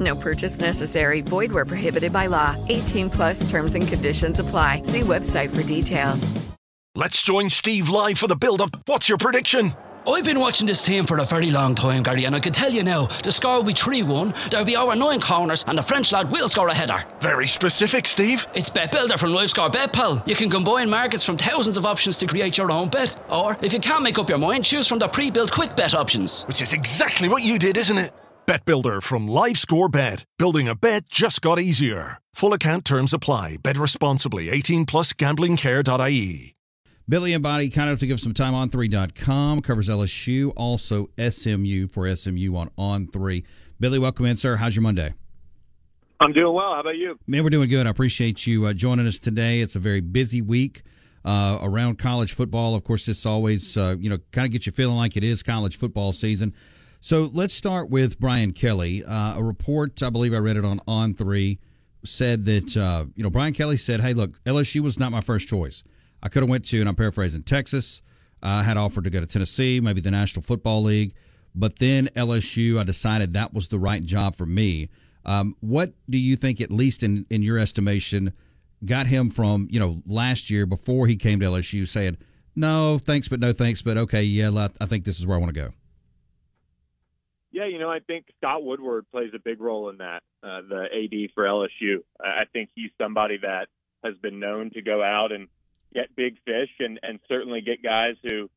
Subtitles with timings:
[0.00, 1.20] No purchase necessary.
[1.20, 2.56] Void where prohibited by law.
[2.68, 4.82] 18 plus terms and conditions apply.
[4.84, 6.32] See website for details.
[6.94, 8.76] Let's join Steve live for the build-up.
[8.84, 9.74] What's your prediction?
[10.06, 12.72] I've been watching this team for a very long time, Gary, and I can tell
[12.72, 15.82] you now, the score will be 3 1, there'll be over 9 corners, and the
[15.82, 17.04] French lad will score a header.
[17.20, 18.44] Very specific, Steve.
[18.52, 20.22] It's Bet Builder from LiveScore Bet, pal.
[20.26, 23.16] You can combine markets from thousands of options to create your own bet.
[23.30, 25.94] Or, if you can't make up your mind, choose from the pre built quick bet
[25.94, 26.42] options.
[26.42, 28.12] Which is exactly what you did, isn't it?
[28.44, 30.24] Bet Builder from LiveScore Bet.
[30.36, 32.18] Building a bet just got easier.
[32.34, 33.58] Full account terms apply.
[33.62, 34.50] Bet responsibly.
[34.50, 36.54] 18 plus gamblingcare.ie.
[37.08, 42.14] Billy Embody kind enough to give some time on 3.com, covers LSU, also SMU for
[42.14, 43.44] SMU on On 3.
[43.78, 44.56] Billy, welcome in, sir.
[44.56, 45.14] How's your Monday?
[46.20, 46.74] I'm doing well.
[46.74, 47.18] How about you?
[47.26, 47.86] Man, we're doing good.
[47.86, 49.60] I appreciate you uh, joining us today.
[49.60, 50.82] It's a very busy week
[51.24, 52.74] uh, around college football.
[52.74, 55.42] Of course, this always, uh, you know, kind of gets you feeling like it is
[55.42, 56.54] college football season.
[57.04, 59.04] So let's start with Brian Kelly.
[59.04, 61.58] Uh, a report, I believe I read it on On 3,
[62.04, 65.48] said that, uh, you know, Brian Kelly said, hey, look, LSU was not my first
[65.48, 65.82] choice.
[66.22, 68.02] I could have went to, and I'm paraphrasing, Texas.
[68.40, 71.14] I had offered to go to Tennessee, maybe the National Football League,
[71.56, 72.78] but then LSU.
[72.78, 74.88] I decided that was the right job for me.
[75.24, 78.32] Um, what do you think, at least in in your estimation,
[78.84, 82.16] got him from you know last year before he came to LSU saying
[82.54, 85.54] no thanks but no thanks but okay yeah I think this is where I want
[85.54, 85.70] to go.
[87.62, 90.22] Yeah, you know, I think Scott Woodward plays a big role in that.
[90.42, 93.68] Uh, the AD for LSU, I think he's somebody that
[94.02, 95.46] has been known to go out and
[95.94, 98.50] get big fish and and certainly get guys who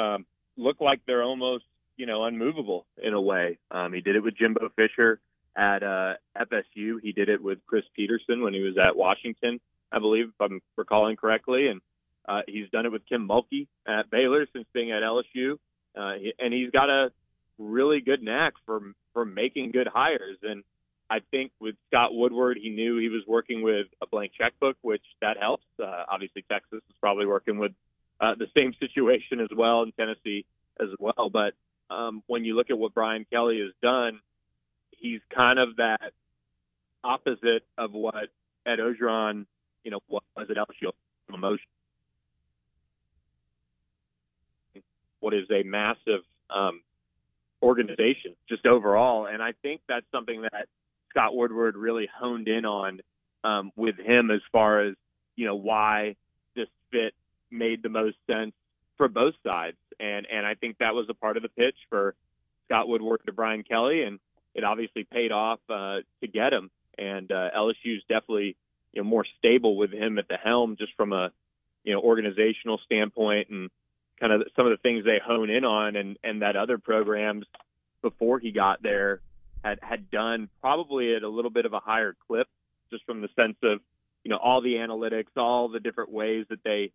[0.00, 1.64] um, look like they're almost
[1.96, 3.58] you know unmovable in a way.
[3.72, 5.18] Um, he did it with Jimbo Fisher
[5.56, 7.00] at uh, FSU.
[7.02, 9.58] He did it with Chris Petersen when he was at Washington,
[9.90, 11.80] I believe, if I'm recalling correctly, and
[12.28, 15.54] uh, he's done it with Kim Mulkey at Baylor since being at LSU,
[15.98, 17.10] uh, and he's got a
[17.62, 18.80] really good knack for
[19.12, 20.64] for making good hires and
[21.12, 25.02] I think with Scott Woodward, he knew he was working with a blank checkbook, which
[25.20, 25.66] that helps.
[25.78, 27.72] Uh, obviously, Texas is probably working with
[28.18, 30.46] uh, the same situation as well, and Tennessee
[30.80, 31.28] as well.
[31.30, 31.52] But
[31.94, 34.20] um, when you look at what Brian Kelly has done,
[34.90, 36.12] he's kind of that
[37.04, 38.30] opposite of what
[38.64, 39.44] Ed Orgeron,
[39.84, 40.92] you know, was at LSU
[41.28, 41.66] emotion.
[45.20, 46.80] What is a massive um,
[47.62, 50.66] organization just overall, and I think that's something that
[51.10, 53.00] Scott Woodward really honed in on
[53.44, 54.94] um, with him as far as
[55.36, 56.16] you know why
[56.56, 57.14] this fit
[57.50, 58.52] made the most sense
[58.96, 62.14] for both sides, and and I think that was a part of the pitch for
[62.66, 64.18] Scott Woodward to Brian Kelly, and
[64.54, 66.70] it obviously paid off uh, to get him.
[66.98, 68.56] And uh, LSU's definitely
[68.92, 71.30] you know more stable with him at the helm, just from a
[71.84, 73.70] you know organizational standpoint and
[74.22, 77.44] kind of some of the things they hone in on, and and that other programs
[78.02, 79.20] before he got there
[79.64, 82.46] had had done probably at a little bit of a higher clip,
[82.90, 83.80] just from the sense of
[84.22, 86.92] you know all the analytics, all the different ways that they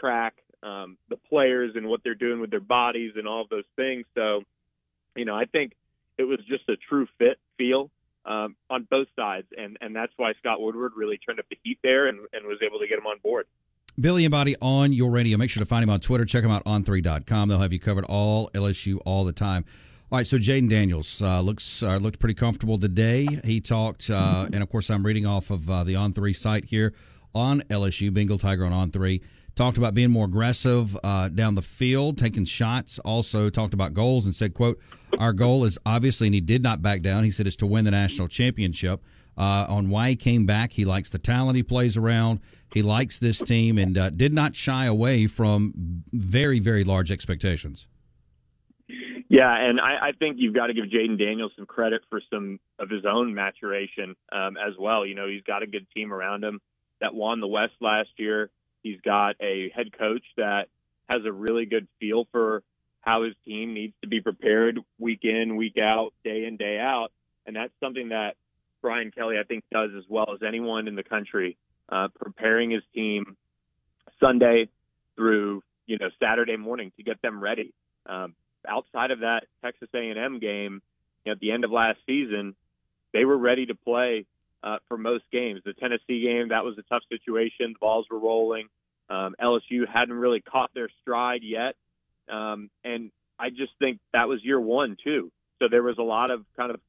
[0.00, 3.64] track um, the players and what they're doing with their bodies and all of those
[3.76, 4.06] things.
[4.14, 4.42] So,
[5.14, 5.72] you know, I think
[6.16, 7.90] it was just a true fit feel
[8.24, 11.80] um, on both sides, and and that's why Scott Woodward really turned up the heat
[11.82, 13.46] there and, and was able to get him on board.
[14.00, 15.36] Billy Embody on your radio.
[15.36, 16.24] Make sure to find him on Twitter.
[16.24, 17.48] Check him out on 3.com.
[17.48, 19.64] They'll have you covered all LSU all the time.
[20.10, 23.26] All right, so Jayden Daniels uh, looks uh, looked pretty comfortable today.
[23.44, 26.66] He talked, uh, and of course, I'm reading off of uh, the On Three site
[26.66, 26.92] here
[27.34, 29.22] on LSU Bengal Tiger on On Three.
[29.54, 32.98] Talked about being more aggressive uh, down the field, taking shots.
[33.00, 34.78] Also talked about goals and said, "quote
[35.18, 37.24] Our goal is obviously, and he did not back down.
[37.24, 39.02] He said is to win the national championship."
[39.36, 42.40] Uh, on why he came back, he likes the talent he plays around.
[42.72, 47.86] He likes this team, and did not shy away from very, very large expectations.
[49.32, 52.60] Yeah, and I, I think you've got to give Jayden Daniels some credit for some
[52.78, 55.06] of his own maturation um, as well.
[55.06, 56.60] You know, he's got a good team around him
[57.00, 58.50] that won the West last year.
[58.82, 60.68] He's got a head coach that
[61.08, 62.62] has a really good feel for
[63.00, 67.08] how his team needs to be prepared week in, week out, day in, day out.
[67.46, 68.36] And that's something that
[68.82, 71.56] Brian Kelly, I think, does as well as anyone in the country,
[71.88, 73.36] uh, preparing his team
[74.20, 74.68] Sunday
[75.16, 77.72] through, you know, Saturday morning to get them ready.
[78.06, 78.34] Um,
[78.68, 80.82] outside of that Texas A&M game
[81.26, 82.54] at the end of last season,
[83.12, 84.26] they were ready to play
[84.62, 85.60] uh, for most games.
[85.64, 87.74] The Tennessee game, that was a tough situation.
[87.74, 88.68] The balls were rolling.
[89.10, 91.74] Um, LSU hadn't really caught their stride yet.
[92.32, 95.30] Um, and I just think that was year one, too.
[95.58, 96.80] So there was a lot of kind of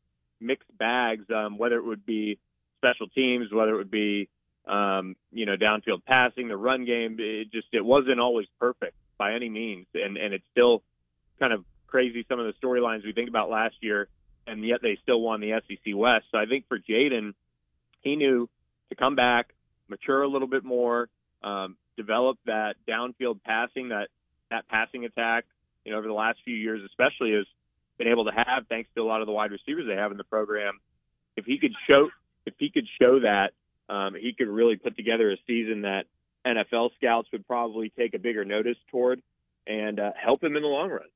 [0.44, 2.40] mixed bags, um, whether it would be
[2.78, 4.30] special teams, whether it would be,
[4.68, 7.18] um, you know, downfield passing, the run game.
[7.20, 9.88] It just, it wasn't always perfect by any means.
[9.94, 10.84] And, and it's still
[11.40, 14.08] kind of crazy some of the storylines we think about last year,
[14.48, 16.26] and yet they still won the SEC West.
[16.32, 17.34] So I think for Jayden,
[18.02, 18.50] he knew
[18.90, 19.54] to come back,
[19.88, 21.10] mature a little bit more,
[21.44, 24.08] um, develop that downfield passing, that
[24.50, 25.46] that passing attack.
[25.86, 27.46] You know, over the last few years, especially, has
[27.98, 30.18] been able to have thanks to a lot of the wide receivers they have in
[30.18, 30.80] the program.
[31.36, 32.10] If he could show,
[32.46, 33.52] if he could show that,
[33.94, 36.06] um, he could really put together a season that
[36.46, 39.22] NFL scouts would probably take a bigger notice toward
[39.68, 41.08] and uh, help him in the long run.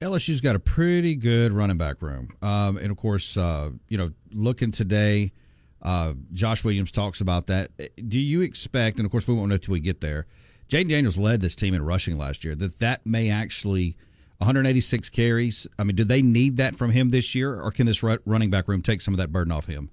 [0.00, 4.12] LSU's got a pretty good running back room, um, and of course, uh, you know,
[4.30, 5.32] looking today,
[5.80, 7.70] uh, Josh Williams talks about that.
[8.08, 8.98] Do you expect?
[8.98, 10.26] And of course, we won't know till we get there.
[10.68, 12.54] Jayden Daniels led this team in rushing last year.
[12.54, 13.96] That that may actually
[14.38, 15.66] 186 carries.
[15.78, 18.68] I mean, do they need that from him this year, or can this running back
[18.68, 19.90] room take some of that burden off him?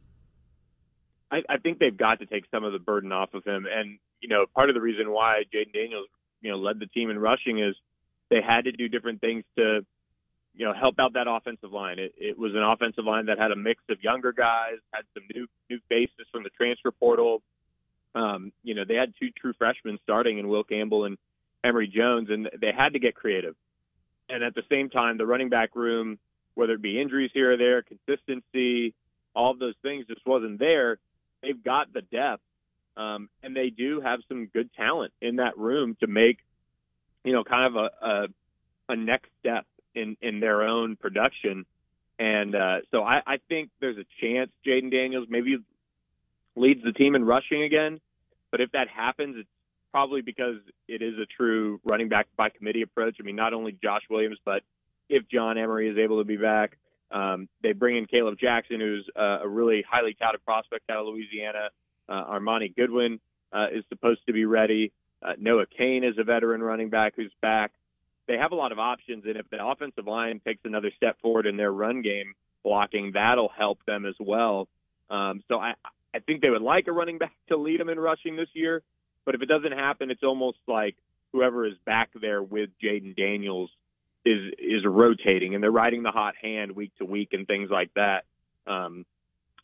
[1.31, 3.98] I, I think they've got to take some of the burden off of him, and
[4.22, 6.07] you know, part of the reason why Jayden Daniels,
[6.42, 7.75] you know, led the team in rushing is
[8.30, 9.86] they had to do different things to
[10.56, 11.98] you know, help out that offensive line.
[12.00, 15.24] It, it was an offensive line that had a mix of younger guys, had some
[15.34, 17.42] new new faces from the transfer portal.
[18.16, 21.18] Um, you know, they had two true freshmen starting in Will Campbell and
[21.63, 23.56] Emery Jones, and they had to get creative.
[24.29, 26.17] And at the same time, the running back room,
[26.55, 28.93] whether it be injuries here or there, consistency,
[29.35, 30.97] all of those things just wasn't there.
[31.41, 32.43] They've got the depth,
[32.95, 36.37] um, and they do have some good talent in that room to make,
[37.23, 38.27] you know, kind of a, a,
[38.89, 39.65] a next step
[39.95, 41.65] in in their own production.
[42.19, 45.57] And uh, so I, I think there's a chance Jayden Daniels maybe
[46.55, 47.99] leads the team in rushing again.
[48.51, 49.49] But if that happens, it's
[49.94, 50.57] probably because
[50.88, 53.18] it is a true running back by committee approach.
[53.19, 54.63] I mean, not only Josh Williams, but
[55.07, 56.78] if John Emery is able to be back,
[57.12, 61.07] um, they bring in Kaleb Jackson, who's uh, a really highly touted prospect out of
[61.07, 61.69] Louisiana.
[62.10, 63.19] Uh, Armoni Goodwin
[63.54, 64.92] uh, is supposed to be ready.
[65.22, 67.72] Uh, Noah Cain is a veteran running back who's back
[68.28, 71.45] they have a lot of options, and if the offensive line takes another step forward
[71.45, 74.68] in their run game blocking, that'll help them as well.
[75.10, 75.74] Um, so I,
[76.13, 78.81] I think they would like a running back to lead them in rushing this year,
[79.25, 80.95] but if it doesn't happen, it's almost like
[81.31, 83.69] whoever is back there with Jayden Daniels
[84.25, 87.91] is is rotating, and they're riding the hot hand week to week and things like
[87.95, 88.23] that.
[88.65, 89.05] Um,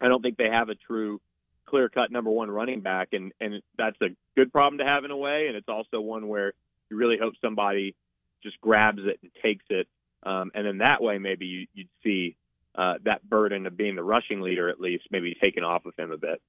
[0.02, 1.22] I don't think they have a true
[1.66, 5.12] clear cut number one running back, and and that's a good problem to have in
[5.12, 6.54] a way, and it's also one where
[6.90, 7.96] you really hope somebody
[8.44, 9.88] just grabs it and takes it.
[10.24, 12.36] Um, and then that way, maybe you, you'd see
[12.76, 16.12] uh, that burden of being the rushing leader at least maybe taken off of him
[16.12, 16.42] a bit.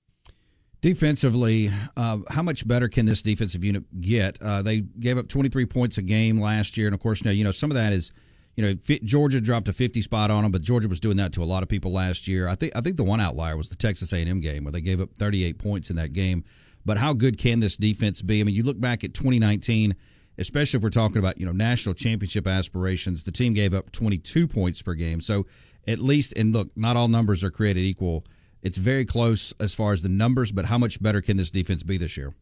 [0.81, 4.41] Defensively, uh, how much better can this defensive unit get?
[4.41, 7.45] Uh, they gave up 23 points a game last year, and of course, now you
[7.45, 8.13] know some of that is,
[8.57, 11.43] you know, Georgia dropped a 50 spot on them, but Georgia was doing that to
[11.43, 12.49] a lot of people last year.
[12.49, 15.01] I think I think the one outlier was the Texas A&M game where they gave
[15.01, 16.45] up 38 points in that game.
[16.87, 18.41] But how good can this defense be?
[18.41, 19.95] I mean, you look back at 2019
[20.39, 23.23] especially if we're talking about you know national championship aspirations.
[23.23, 25.47] The team gave up 22 points per game, so
[25.87, 28.25] at least and look, not all numbers are created equal.
[28.63, 31.83] It's very close as far as the numbers, but how much better can this defense
[31.83, 32.35] be this year?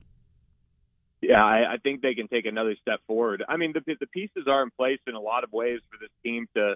[1.21, 3.45] Yeah, I, I think they can take another step forward.
[3.49, 6.11] I mean, the, the pieces are in place in a lot of ways for this
[6.25, 6.75] team to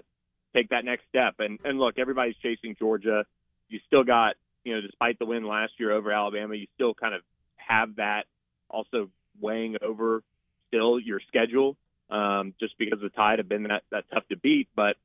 [0.55, 1.35] take that next step.
[1.39, 3.25] And and look, everybody's chasing Georgia.
[3.69, 7.15] You still got, you know, despite the win last year over Alabama, you still kind
[7.15, 7.21] of
[7.55, 8.23] have that
[8.69, 9.09] also
[9.39, 10.23] weighing over
[10.67, 11.77] still your schedule,
[12.09, 14.67] um, just because the Tide have been that, that tough to beat.
[14.75, 14.95] But,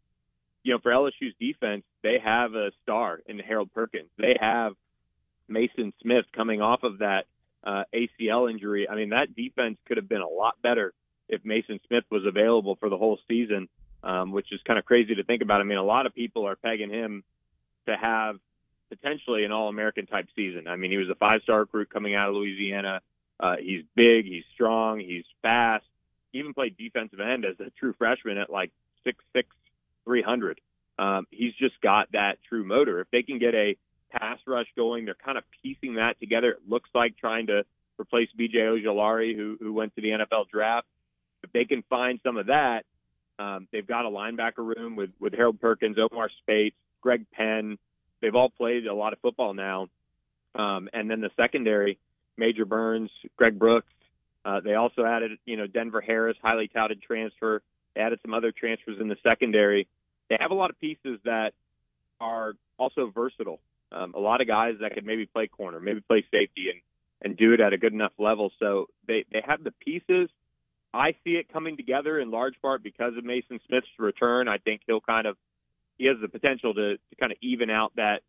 [0.69, 4.11] you know, for LSU's defense, they have a star in Harold Perkins.
[4.19, 4.75] They have
[5.51, 7.25] Maason Smith coming off of that
[7.65, 8.87] uh, ACL injury.
[8.87, 10.93] I mean, that defense could have been a lot better
[11.27, 13.71] if Maason Smith was available for the whole season,
[14.03, 15.63] um, which is kind of crazy to think about.
[15.63, 17.25] I mean, a lot of people are pegging him
[17.87, 18.37] to have
[18.91, 20.69] potentially an All American type season.
[20.69, 23.01] I mean, he was a five star recruit coming out of Louisiana.
[23.41, 25.87] Uh, he's big, he's strong, he's fast.
[26.31, 28.71] He even played defensive end as a true freshman at like
[29.03, 29.49] six six,
[30.09, 30.61] three hundred.
[30.99, 33.01] Um, he's just got that true motor.
[33.01, 33.77] If they can get a
[34.11, 36.53] pass rush going, they're kind of piecing that together.
[36.53, 37.65] It looks like trying to
[38.01, 38.59] replace B.J.
[38.59, 40.87] Ojulari, who who went to the NFL draft.
[41.45, 42.83] If they can find some of that,
[43.39, 47.79] um, they've got a linebacker room with with Harold Perkins, Omar Speights, Greg Penn.
[48.21, 49.89] They've all played a lot of football now,
[50.55, 51.99] um, and then the secondary,
[52.37, 53.93] Major Burns, Greg Brooks.
[54.45, 57.63] Uh, they also added, you know, Denver Harris, highly touted transfer.
[57.95, 59.89] They added some other transfers in the secondary.
[60.29, 61.53] They have a lot of pieces that
[62.21, 63.61] are also versatile.
[63.91, 66.81] Um, a lot of guys that could maybe play corner, maybe play safety, and
[67.21, 68.53] and do it at a good enough level.
[68.59, 70.29] So they they have the pieces.
[70.93, 74.49] I see it coming together in large part because of Maason Smith's return.
[74.49, 75.37] I think he'll kind of
[75.99, 78.21] he has the potential to, to kind of even out that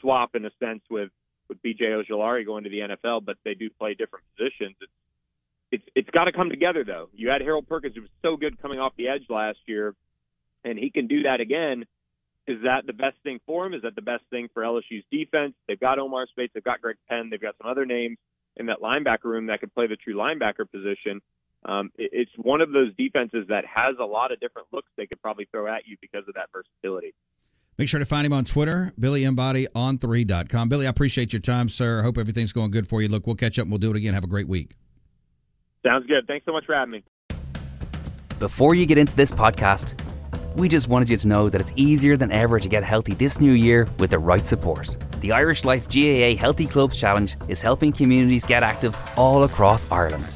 [0.00, 1.10] swap in a sense with
[1.48, 4.76] with BJ Ojulari going to the NFL, but they do play different positions.
[4.80, 4.92] It's
[5.72, 7.08] it's, it's got to come together though.
[7.14, 9.94] You had Harold Perkins who was so good coming off the edge last year,
[10.66, 11.84] and he can do that again.
[12.46, 13.74] Is that the best thing for him?
[13.74, 15.54] Is that the best thing for LSU's defense?
[15.66, 18.18] They've got Omar Speights, they've got Greg Penn, they've got some other names
[18.56, 21.20] in that linebacker room that could play the true linebacker position.
[21.64, 25.06] Um, it, it's one of those defenses that has a lot of different looks they
[25.06, 27.14] could probably throw at you because of that versatility.
[27.78, 30.68] Make sure to find him on Twitter, Billy Embody on 3.com.
[30.68, 32.00] Billy, I appreciate your time, sir.
[32.00, 33.08] I hope everything's going good for you.
[33.08, 34.14] Look, we'll catch up and we'll do it again.
[34.14, 34.76] Have a great week.
[35.84, 36.26] Sounds good.
[36.26, 37.04] Thanks so much for having me.
[38.38, 39.98] Before you get into this podcast,
[40.56, 43.40] we just wanted you to know that it's easier than ever to get healthy this
[43.40, 44.96] new year with the right support.
[45.20, 50.34] The Irish Life GAA Healthy Clubs Challenge is helping communities get active all across Ireland.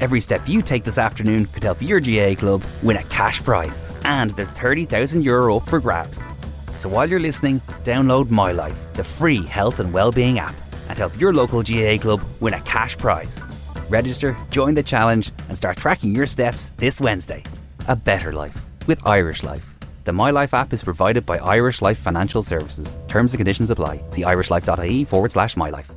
[0.00, 3.96] Every step you take this afternoon could help your GAA club win a cash prize,
[4.04, 6.28] and there's 30,000 euro up for grabs.
[6.76, 10.54] So while you're listening, download My Life, the free health and well-being app,
[10.90, 13.42] and help your local GAA club win a cash prize.
[13.88, 17.42] Register, join the challenge, and start tracking your steps this Wednesday.
[17.88, 19.66] A better life with Irish Life.
[20.04, 22.98] The My Life app is provided by Irish Life Financial Services.
[23.08, 24.00] Terms and conditions apply.
[24.10, 25.90] See irishlife.ie forward slash my life.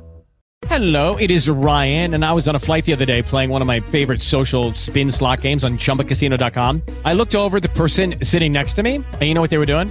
[0.68, 3.60] Hello, it is Ryan, and I was on a flight the other day playing one
[3.60, 6.82] of my favorite social spin slot games on chumbacasino.com.
[7.04, 9.66] I looked over the person sitting next to me, and you know what they were
[9.66, 9.90] doing?